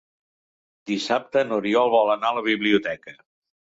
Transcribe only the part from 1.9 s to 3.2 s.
vol anar a la biblioteca.